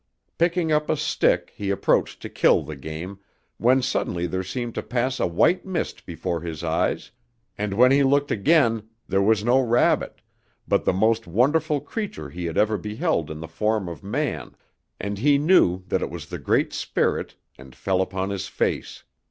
Picking 0.39 0.71
up 0.71 0.89
a 0.89 0.97
stick 0.97 1.53
he 1.55 1.69
approached 1.69 2.23
to 2.23 2.27
kill 2.29 2.63
the 2.63 2.75
game, 2.75 3.19
when 3.59 3.83
suddenly 3.83 4.25
there 4.25 4.41
seemed 4.41 4.73
to 4.73 4.81
pass 4.81 5.19
a 5.19 5.27
white 5.27 5.63
mist 5.63 6.07
before 6.07 6.41
his 6.41 6.63
eyes, 6.63 7.11
and 7.55 7.75
when 7.75 7.91
he 7.91 8.01
looked 8.01 8.31
again 8.31 8.89
there 9.07 9.21
was 9.21 9.43
no 9.43 9.59
rabbit, 9.59 10.21
but 10.67 10.85
the 10.85 10.91
most 10.91 11.27
wonderful 11.27 11.79
creature 11.79 12.31
he 12.31 12.45
had 12.47 12.57
ever 12.57 12.79
beheld 12.79 13.29
in 13.29 13.41
the 13.41 13.47
form 13.47 13.87
of 13.87 14.01
man, 14.01 14.55
and 14.99 15.19
he 15.19 15.37
knew 15.37 15.83
that 15.85 16.01
it 16.01 16.09
was 16.09 16.25
the 16.25 16.39
Great 16.39 16.73
Spirit, 16.73 17.35
and 17.59 17.75
fell 17.75 18.01
upon 18.01 18.31
his 18.31 18.47
face. 18.47 19.03